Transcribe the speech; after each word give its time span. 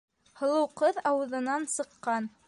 -Һылыу 0.39 0.63
ҡыҙ 0.81 0.97
ауыҙынан 1.11 1.69
сыҡҡан 1.75 2.31